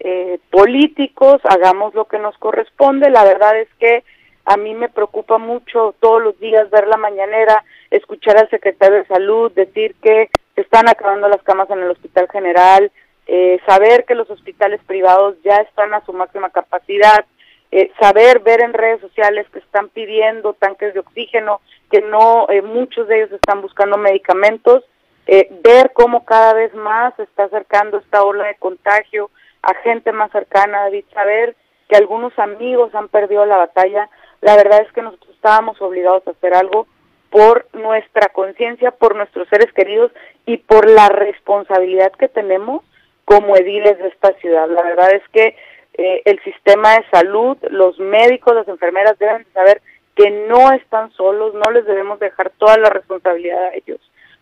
eh, 0.00 0.40
políticos 0.50 1.40
hagamos 1.44 1.94
lo 1.94 2.06
que 2.06 2.18
nos 2.18 2.36
corresponde. 2.38 3.10
La 3.10 3.22
verdad 3.22 3.56
es 3.56 3.68
que 3.78 4.02
a 4.44 4.56
mí 4.56 4.74
me 4.74 4.88
preocupa 4.88 5.38
mucho 5.38 5.94
todos 6.00 6.20
los 6.20 6.36
días 6.40 6.68
ver 6.70 6.88
la 6.88 6.96
mañanera, 6.96 7.64
escuchar 7.92 8.36
al 8.38 8.50
secretario 8.50 8.98
de 8.98 9.06
salud 9.06 9.52
decir 9.52 9.94
que 10.02 10.30
están 10.56 10.88
acabando 10.88 11.28
las 11.28 11.42
camas 11.44 11.70
en 11.70 11.78
el 11.78 11.90
hospital 11.92 12.28
general, 12.32 12.90
eh, 13.28 13.60
saber 13.68 14.04
que 14.04 14.16
los 14.16 14.28
hospitales 14.28 14.80
privados 14.84 15.36
ya 15.44 15.58
están 15.58 15.94
a 15.94 16.04
su 16.04 16.12
máxima 16.12 16.50
capacidad, 16.50 17.24
eh, 17.70 17.92
saber, 18.00 18.40
ver 18.40 18.62
en 18.62 18.72
redes 18.72 19.00
sociales 19.00 19.46
que 19.52 19.60
están 19.60 19.90
pidiendo 19.90 20.54
tanques 20.54 20.92
de 20.92 21.00
oxígeno, 21.00 21.60
que 21.88 22.00
no, 22.00 22.48
eh, 22.48 22.62
muchos 22.62 23.06
de 23.06 23.18
ellos 23.18 23.32
están 23.32 23.62
buscando 23.62 23.96
medicamentos, 23.96 24.82
ver 25.26 25.92
cómo 25.92 26.24
cada 26.24 26.54
vez 26.54 26.72
más 26.74 27.14
se 27.16 27.24
está 27.24 27.44
acercando 27.44 27.98
esta 27.98 28.22
ola 28.22 28.46
de 28.46 28.54
contagio 28.56 29.30
a 29.62 29.74
gente 29.82 30.12
más 30.12 30.30
cercana, 30.30 30.82
David, 30.82 31.04
saber 31.12 31.56
que 31.88 31.96
algunos 31.96 32.38
amigos 32.38 32.94
han 32.94 33.08
perdido 33.08 33.44
la 33.46 33.56
batalla, 33.56 34.08
la 34.40 34.56
verdad 34.56 34.82
es 34.82 34.92
que 34.92 35.02
nosotros 35.02 35.34
estábamos 35.34 35.80
obligados 35.82 36.26
a 36.26 36.30
hacer 36.30 36.54
algo 36.54 36.86
por 37.30 37.66
nuestra 37.72 38.28
conciencia, 38.28 38.92
por 38.92 39.16
nuestros 39.16 39.48
seres 39.48 39.72
queridos 39.72 40.12
y 40.46 40.58
por 40.58 40.88
la 40.88 41.08
responsabilidad 41.08 42.12
que 42.12 42.28
tenemos 42.28 42.84
como 43.24 43.56
ediles 43.56 43.98
de 43.98 44.08
esta 44.08 44.32
ciudad. 44.34 44.68
La 44.68 44.82
verdad 44.82 45.12
es 45.12 45.22
que 45.32 45.56
eh, 45.94 46.22
el 46.24 46.40
sistema 46.44 46.94
de 46.94 47.04
salud, 47.10 47.56
los 47.70 47.98
médicos, 47.98 48.54
las 48.54 48.68
enfermeras 48.68 49.18
deben 49.18 49.44
saber 49.52 49.82
que 50.14 50.30
no 50.30 50.72
están 50.72 51.10
solos, 51.12 51.54
no 51.54 51.70
les 51.72 51.84
debemos 51.84 52.20
dejar 52.20 52.50
toda 52.50 52.76
la 52.78 52.88
responsabilidad 52.88 53.64
a 53.64 53.74
ellos. 53.74 54.00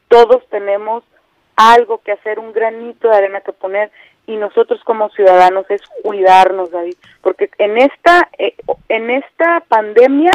Todos 0.09 0.47
tenemos 0.49 1.05
algo 1.57 1.99
que 1.99 2.13
hacer, 2.13 2.39
un 2.39 2.53
granito 2.53 3.09
de 3.09 3.17
arena 3.17 3.41
que 3.41 3.53
poner 3.53 3.91
y 4.27 4.37
nosotros 4.37 4.81
como 4.85 5.11
ciudadanos 5.11 5.67
es 5.71 5.83
cuidarnos, 6.03 6.71
David, 6.71 6.97
porque 7.21 7.51
en 7.59 7.79
esta 7.79 8.29
eh, 8.39 8.55
en 8.89 9.11
esta 9.11 9.61
pandemia 9.69 10.33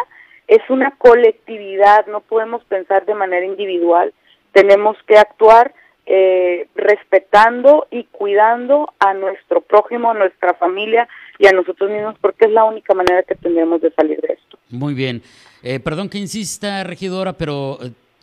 es 0.47 0.61
una 0.69 0.91
colectividad, 0.97 2.05
no 2.07 2.21
podemos 2.21 2.63
pensar 2.65 3.05
de 3.05 3.15
manera 3.15 3.45
individual, 3.45 4.13
tenemos 4.51 4.97
que 5.07 5.17
actuar 5.17 5.73
eh, 6.05 6.67
respetando 6.75 7.87
y 7.91 8.05
cuidando 8.05 8.91
a 8.97 9.13
nuestro 9.13 9.61
prójimo, 9.61 10.09
a 10.09 10.15
nuestra 10.15 10.55
familia 10.55 11.07
y 11.37 11.45
a 11.45 11.51
nosotros 11.51 11.91
mismos, 11.91 12.15
porque 12.19 12.45
es 12.45 12.51
la 12.51 12.63
única 12.63 12.95
manera 12.95 13.21
que 13.23 13.35
tendremos 13.35 13.81
de 13.81 13.91
salir 13.91 14.19
de 14.21 14.33
esto. 14.33 14.57
Muy 14.69 14.95
bien. 14.95 15.21
Eh, 15.61 15.79
perdón 15.79 16.09
que 16.09 16.17
insista, 16.17 16.83
regidora, 16.83 17.33
pero 17.33 17.77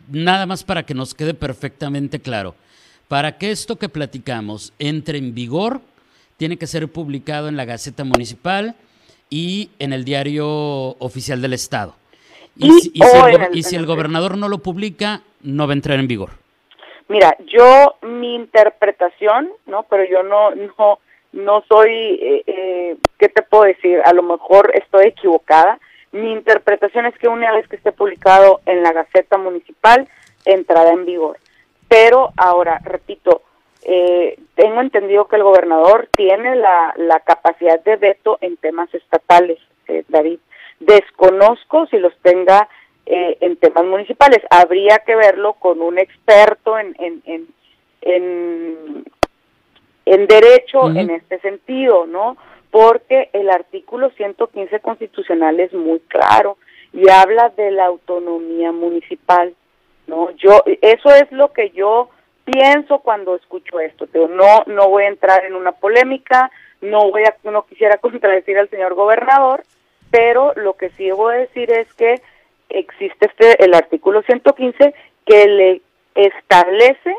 nada 0.09 0.45
más 0.45 0.63
para 0.63 0.83
que 0.83 0.93
nos 0.93 1.13
quede 1.13 1.33
perfectamente 1.33 2.19
claro. 2.19 2.55
Para 3.07 3.37
que 3.37 3.51
esto 3.51 3.77
que 3.77 3.89
platicamos 3.89 4.73
entre 4.79 5.17
en 5.17 5.33
vigor, 5.33 5.81
tiene 6.37 6.57
que 6.57 6.67
ser 6.67 6.87
publicado 6.87 7.47
en 7.47 7.57
la 7.57 7.65
Gaceta 7.65 8.03
Municipal 8.03 8.75
y 9.29 9.71
en 9.79 9.93
el 9.93 10.05
Diario 10.05 10.47
Oficial 10.99 11.41
del 11.41 11.53
Estado. 11.53 11.95
Y, 12.55 12.71
si, 12.71 13.75
el, 13.75 13.85
gobernador 13.85 14.37
no 14.37 14.49
lo 14.49 14.59
publica, 14.59 15.21
no 15.41 15.67
va 15.67 15.73
a 15.73 15.75
entrar 15.75 15.99
en 15.99 16.07
vigor. 16.07 16.31
Mira, 17.07 17.35
yo 17.45 17.95
mi 18.01 18.35
interpretación, 18.35 19.49
¿no? 19.67 19.83
Pero 19.83 20.03
yo 20.09 20.23
no 20.23 20.55
no 20.55 20.99
no 21.33 21.63
soy, 21.69 21.91
eh, 21.91 22.43
eh, 22.47 22.97
¿qué 23.19 23.29
te 23.29 23.43
puedo 23.43 23.65
decir? 23.65 23.99
A 24.05 24.13
lo 24.13 24.23
mejor 24.23 24.71
estoy 24.73 25.07
equivocada. 25.07 25.79
Mi 26.11 26.31
interpretación 26.31 27.05
es 27.05 27.17
que 27.17 27.27
una 27.27 27.51
vez 27.53 27.67
que 27.67 27.75
esté 27.75 27.91
publicado 27.91 28.61
en 28.65 28.83
la 28.83 28.93
Gaceta 28.93 29.37
Municipal, 29.37 30.07
entrará 30.45 30.91
en 30.91 31.05
vigor. 31.05 31.37
Pero 31.87 32.31
ahora, 32.37 32.79
repito, 32.83 33.41
eh, 33.83 34.37
tengo 34.55 34.81
entendido 34.81 35.27
que 35.27 35.37
el 35.37 35.43
gobernador 35.43 36.09
tiene 36.15 36.55
la, 36.55 36.93
la 36.97 37.19
capacidad 37.21 37.81
de 37.83 37.95
veto 37.95 38.37
en 38.41 38.57
temas 38.57 38.93
estatales, 38.93 39.59
eh, 39.87 40.03
David. 40.07 40.39
Desconozco 40.79 41.87
si 41.87 41.97
los 41.97 42.15
tenga 42.21 42.67
eh, 43.05 43.37
en 43.39 43.55
temas 43.55 43.85
municipales. 43.85 44.39
Habría 44.49 44.99
que 44.99 45.15
verlo 45.15 45.53
con 45.53 45.81
un 45.81 45.97
experto 45.97 46.77
en, 46.77 46.95
en, 46.99 47.21
en, 48.01 49.05
en, 50.05 50.27
derecho 50.27 50.89
en 50.89 51.09
este 51.11 51.39
sentido, 51.39 52.05
¿no? 52.05 52.35
Porque 52.71 53.29
el 53.33 53.49
artículo 53.49 54.09
115 54.11 54.79
constitucional 54.81 55.59
es 55.59 55.73
muy 55.73 55.99
claro 56.01 56.57
y 56.93 57.09
habla 57.09 57.49
de 57.55 57.71
la 57.71 57.85
autonomía 57.85 58.71
municipal. 58.71 59.53
No, 60.07 60.31
yo 60.31 60.63
eso 60.81 61.09
es 61.09 61.31
lo 61.31 61.51
que 61.51 61.69
yo 61.71 62.09
pienso 62.45 62.99
cuando 62.99 63.35
escucho 63.35 63.79
esto. 63.79 64.07
no 64.13 64.63
no 64.67 64.89
voy 64.89 65.03
a 65.03 65.09
entrar 65.09 65.45
en 65.45 65.55
una 65.55 65.73
polémica, 65.73 66.49
no 66.81 67.09
voy 67.09 67.23
a 67.23 67.35
no 67.43 67.65
quisiera 67.65 67.97
contradecir 68.01 68.57
al 68.57 68.69
señor 68.69 68.93
gobernador, 68.93 69.63
pero 70.11 70.53
lo 70.55 70.73
que 70.73 70.89
sí 70.91 71.11
voy 71.11 71.35
a 71.35 71.39
decir 71.39 71.71
es 71.71 71.93
que 71.93 72.21
existe 72.69 73.27
este 73.27 73.63
el 73.63 73.73
artículo 73.73 74.21
115 74.23 74.93
que 75.25 75.47
le 75.47 75.81
establece 76.15 77.15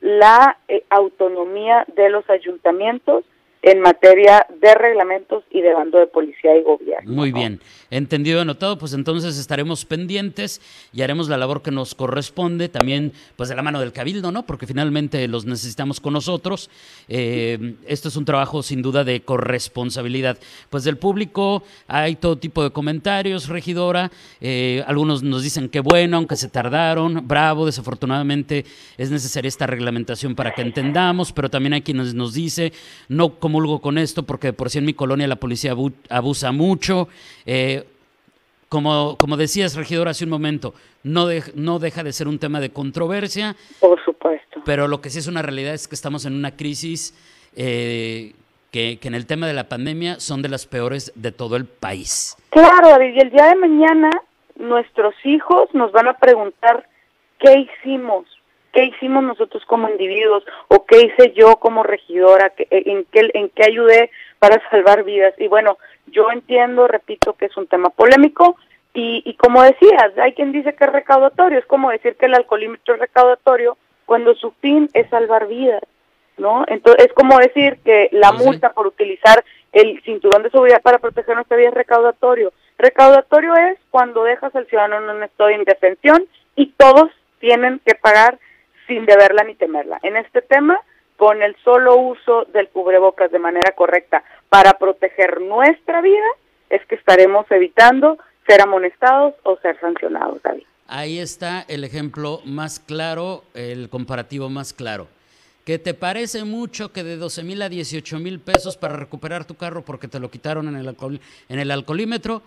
la 0.00 0.58
eh, 0.68 0.84
autonomía 0.90 1.84
de 1.94 2.10
los 2.10 2.28
ayuntamientos 2.28 3.24
en 3.64 3.80
materia 3.80 4.46
de 4.60 4.74
reglamentos 4.74 5.42
y 5.50 5.62
de 5.62 5.72
bando 5.72 5.98
de 5.98 6.06
policía 6.06 6.54
y 6.54 6.62
gobierno. 6.62 7.10
Muy 7.10 7.32
bien, 7.32 7.60
entendido, 7.90 8.42
anotado, 8.42 8.76
pues 8.76 8.92
entonces 8.92 9.38
estaremos 9.38 9.86
pendientes 9.86 10.60
y 10.92 11.00
haremos 11.00 11.30
la 11.30 11.38
labor 11.38 11.62
que 11.62 11.70
nos 11.70 11.94
corresponde, 11.94 12.68
también 12.68 13.12
pues 13.36 13.48
de 13.48 13.54
la 13.54 13.62
mano 13.62 13.80
del 13.80 13.92
cabildo, 13.92 14.30
¿no? 14.32 14.44
Porque 14.44 14.66
finalmente 14.66 15.26
los 15.28 15.46
necesitamos 15.46 15.98
con 15.98 16.12
nosotros. 16.12 16.68
Eh, 17.08 17.76
esto 17.86 18.08
es 18.08 18.16
un 18.16 18.26
trabajo 18.26 18.62
sin 18.62 18.82
duda 18.82 19.02
de 19.02 19.22
corresponsabilidad. 19.22 20.36
Pues 20.68 20.84
del 20.84 20.98
público 20.98 21.62
hay 21.88 22.16
todo 22.16 22.36
tipo 22.36 22.62
de 22.62 22.70
comentarios, 22.70 23.48
regidora, 23.48 24.10
eh, 24.42 24.84
algunos 24.86 25.22
nos 25.22 25.42
dicen 25.42 25.70
que 25.70 25.80
bueno, 25.80 26.18
aunque 26.18 26.36
se 26.36 26.50
tardaron, 26.50 27.26
bravo, 27.26 27.64
desafortunadamente 27.64 28.66
es 28.98 29.10
necesaria 29.10 29.48
esta 29.48 29.66
reglamentación 29.66 30.34
para 30.34 30.52
que 30.52 30.60
entendamos, 30.60 31.32
pero 31.32 31.48
también 31.48 31.72
hay 31.72 31.80
quienes 31.80 32.12
nos 32.12 32.34
dice, 32.34 32.74
no 33.08 33.38
como 33.38 33.53
comulgo 33.54 33.80
con 33.80 33.98
esto 33.98 34.24
porque 34.24 34.52
por 34.52 34.68
si 34.68 34.78
en 34.78 34.84
mi 34.84 34.94
colonia 34.94 35.28
la 35.28 35.36
policía 35.36 35.76
abusa 36.10 36.50
mucho. 36.50 37.06
Eh, 37.46 37.84
como, 38.68 39.16
como 39.16 39.36
decías, 39.36 39.76
regidor, 39.76 40.08
hace 40.08 40.24
un 40.24 40.30
momento, 40.30 40.74
no, 41.04 41.28
no 41.54 41.78
deja 41.78 42.02
de 42.02 42.12
ser 42.12 42.26
un 42.26 42.40
tema 42.40 42.58
de 42.58 42.70
controversia. 42.70 43.54
Por 43.78 44.04
supuesto. 44.04 44.60
Pero 44.64 44.88
lo 44.88 45.00
que 45.00 45.10
sí 45.10 45.20
es 45.20 45.28
una 45.28 45.40
realidad 45.40 45.72
es 45.72 45.86
que 45.86 45.94
estamos 45.94 46.26
en 46.26 46.34
una 46.34 46.56
crisis 46.56 47.14
eh, 47.54 48.32
que, 48.72 48.98
que, 49.00 49.06
en 49.06 49.14
el 49.14 49.26
tema 49.26 49.46
de 49.46 49.52
la 49.52 49.68
pandemia 49.68 50.18
son 50.18 50.42
de 50.42 50.48
las 50.48 50.66
peores 50.66 51.12
de 51.14 51.30
todo 51.30 51.54
el 51.54 51.66
país. 51.66 52.36
Claro, 52.50 52.88
David, 52.88 53.14
y 53.14 53.20
el 53.20 53.30
día 53.30 53.46
de 53.50 53.54
mañana 53.54 54.10
nuestros 54.56 55.14
hijos 55.22 55.72
nos 55.74 55.92
van 55.92 56.08
a 56.08 56.14
preguntar 56.14 56.88
qué 57.38 57.68
hicimos, 57.68 58.26
qué 58.74 58.84
hicimos 58.86 59.22
nosotros 59.22 59.64
como 59.66 59.88
individuos 59.88 60.44
o 60.68 60.84
qué 60.84 61.02
hice 61.02 61.32
yo 61.32 61.56
como 61.56 61.82
regidora, 61.82 62.52
eh, 62.58 62.66
en 62.70 63.06
qué, 63.10 63.30
en 63.32 63.48
qué 63.50 63.64
ayudé 63.64 64.10
para 64.38 64.60
salvar 64.68 65.04
vidas. 65.04 65.32
Y 65.38 65.48
bueno, 65.48 65.78
yo 66.08 66.30
entiendo, 66.30 66.86
repito, 66.88 67.34
que 67.34 67.46
es 67.46 67.56
un 67.56 67.68
tema 67.68 67.88
polémico 67.90 68.56
y, 68.92 69.22
y 69.24 69.34
como 69.34 69.62
decías, 69.62 70.18
hay 70.20 70.32
quien 70.34 70.52
dice 70.52 70.74
que 70.74 70.84
es 70.84 70.92
recaudatorio, 70.92 71.58
es 71.58 71.66
como 71.66 71.90
decir 71.90 72.16
que 72.16 72.26
el 72.26 72.34
alcoholímetro 72.34 72.94
es 72.94 73.00
recaudatorio 73.00 73.78
cuando 74.04 74.34
su 74.34 74.50
fin 74.60 74.90
es 74.92 75.08
salvar 75.08 75.46
vidas. 75.46 75.82
¿No? 76.36 76.64
Entonces 76.66 77.06
es 77.06 77.12
como 77.12 77.38
decir 77.38 77.78
que 77.84 78.08
la 78.10 78.32
multa 78.32 78.72
por 78.72 78.88
utilizar 78.88 79.44
el 79.70 80.02
cinturón 80.02 80.42
de 80.42 80.50
seguridad 80.50 80.82
para 80.82 80.98
proteger 80.98 81.36
nuestra 81.36 81.56
vida 81.56 81.68
es 81.68 81.74
recaudatorio. 81.74 82.52
Recaudatorio 82.76 83.54
es 83.54 83.78
cuando 83.90 84.24
dejas 84.24 84.52
al 84.56 84.66
ciudadano 84.66 84.96
en 84.96 85.16
un 85.16 85.22
estado 85.22 85.50
de 85.50 85.54
indefensión 85.54 86.26
y 86.56 86.72
todos 86.72 87.12
tienen 87.38 87.80
que 87.86 87.94
pagar 87.94 88.40
sin 88.86 89.06
deberla 89.06 89.44
ni 89.44 89.54
temerla. 89.54 89.98
En 90.02 90.16
este 90.16 90.42
tema, 90.42 90.78
con 91.16 91.42
el 91.42 91.56
solo 91.64 91.96
uso 91.96 92.44
del 92.52 92.68
cubrebocas 92.68 93.30
de 93.30 93.38
manera 93.38 93.72
correcta 93.72 94.24
para 94.48 94.74
proteger 94.74 95.40
nuestra 95.40 96.00
vida, 96.00 96.26
es 96.70 96.84
que 96.86 96.94
estaremos 96.94 97.46
evitando 97.50 98.18
ser 98.46 98.60
amonestados 98.62 99.34
o 99.42 99.56
ser 99.58 99.78
sancionados, 99.80 100.42
David. 100.42 100.64
Ahí 100.86 101.18
está 101.18 101.64
el 101.68 101.84
ejemplo 101.84 102.40
más 102.44 102.78
claro, 102.78 103.42
el 103.54 103.88
comparativo 103.88 104.50
más 104.50 104.72
claro 104.72 105.08
que 105.64 105.78
te 105.78 105.94
parece 105.94 106.44
mucho 106.44 106.92
que 106.92 107.02
de 107.02 107.16
12 107.16 107.42
mil 107.42 107.62
a 107.62 107.70
18 107.70 108.18
mil 108.18 108.38
pesos 108.38 108.76
para 108.76 108.96
recuperar 108.96 109.46
tu 109.46 109.54
carro 109.54 109.82
porque 109.82 110.08
te 110.08 110.20
lo 110.20 110.30
quitaron 110.30 110.68
en 110.68 110.76
el, 110.76 110.88
alcohol, 110.88 111.18
en 111.48 111.58
el 111.58 111.70
alcoholímetro, 111.70 112.42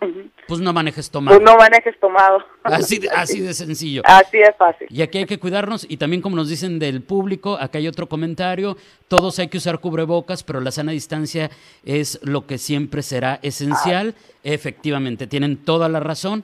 pues 0.47 0.61
no 0.61 0.71
manejes 0.71 1.09
tomado. 1.09 1.37
Pues 1.37 1.49
no 1.49 1.57
manejes 1.57 1.99
tomado. 1.99 2.43
Así 2.63 2.99
de, 2.99 3.09
así 3.15 3.41
de 3.41 3.53
sencillo. 3.55 4.03
Así 4.05 4.37
es 4.37 4.55
fácil. 4.55 4.87
Y 4.91 5.01
aquí 5.01 5.17
hay 5.17 5.25
que 5.25 5.39
cuidarnos 5.39 5.85
y 5.89 5.97
también 5.97 6.21
como 6.21 6.35
nos 6.35 6.47
dicen 6.47 6.77
del 6.77 7.01
público, 7.01 7.57
acá 7.59 7.79
hay 7.79 7.87
otro 7.87 8.07
comentario, 8.07 8.77
todos 9.07 9.39
hay 9.39 9.47
que 9.47 9.57
usar 9.57 9.79
cubrebocas, 9.79 10.43
pero 10.43 10.61
la 10.61 10.71
sana 10.71 10.91
distancia 10.91 11.49
es 11.83 12.19
lo 12.21 12.45
que 12.45 12.59
siempre 12.59 13.01
será 13.01 13.39
esencial. 13.41 14.13
Efectivamente, 14.43 15.25
tienen 15.25 15.57
toda 15.57 15.89
la 15.89 15.99
razón 15.99 16.43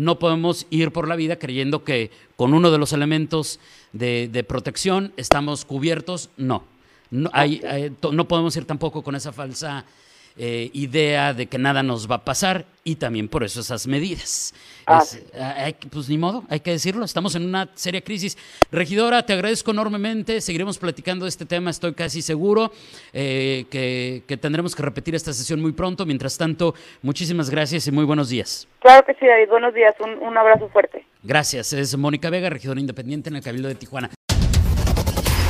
no 0.00 0.18
podemos 0.18 0.66
ir 0.70 0.92
por 0.92 1.06
la 1.06 1.14
vida 1.14 1.38
creyendo 1.38 1.84
que 1.84 2.10
con 2.36 2.54
uno 2.54 2.70
de 2.70 2.78
los 2.78 2.94
elementos 2.94 3.60
de, 3.92 4.44
protección 4.48 5.12
estamos 5.18 5.66
cubiertos. 5.66 6.30
No, 6.38 6.64
no, 7.10 7.28
hay, 7.34 7.62
no 8.10 8.26
podemos 8.26 8.56
ir 8.56 8.64
tampoco 8.64 9.02
con 9.02 9.14
esa 9.14 9.32
falsa 9.32 9.84
eh, 10.36 10.70
idea 10.72 11.34
de 11.34 11.46
que 11.46 11.58
nada 11.58 11.82
nos 11.82 12.10
va 12.10 12.16
a 12.16 12.24
pasar 12.24 12.64
y 12.84 12.96
también 12.96 13.28
por 13.28 13.44
eso 13.44 13.60
esas 13.60 13.86
medidas. 13.86 14.54
Ah. 14.86 15.02
pues 15.92 16.08
ni 16.08 16.18
modo, 16.18 16.44
hay 16.48 16.60
que 16.60 16.72
decirlo, 16.72 17.04
estamos 17.04 17.34
en 17.34 17.44
una 17.44 17.68
seria 17.74 18.00
crisis. 18.00 18.36
Regidora, 18.72 19.24
te 19.24 19.32
agradezco 19.32 19.70
enormemente, 19.70 20.40
seguiremos 20.40 20.78
platicando 20.78 21.24
de 21.26 21.28
este 21.28 21.46
tema, 21.46 21.70
estoy 21.70 21.94
casi 21.94 22.22
seguro 22.22 22.72
eh, 23.12 23.66
que, 23.70 24.22
que, 24.26 24.36
tendremos 24.36 24.74
que 24.74 24.82
repetir 24.82 25.14
esta 25.14 25.32
sesión 25.32 25.60
muy 25.60 25.72
pronto. 25.72 26.06
Mientras 26.06 26.36
tanto, 26.38 26.74
muchísimas 27.02 27.50
gracias 27.50 27.86
y 27.86 27.92
muy 27.92 28.04
buenos 28.04 28.30
días. 28.30 28.66
Claro 28.80 29.04
que 29.04 29.14
sí, 29.14 29.26
David, 29.26 29.48
buenos 29.48 29.74
días, 29.74 29.94
un, 30.00 30.10
un 30.18 30.36
abrazo 30.36 30.68
fuerte. 30.70 31.06
Gracias, 31.22 31.72
es 31.72 31.96
Mónica 31.96 32.30
Vega, 32.30 32.48
regidora 32.50 32.80
independiente 32.80 33.28
en 33.28 33.36
el 33.36 33.42
Cabildo 33.42 33.68
de 33.68 33.74
Tijuana. 33.74 34.10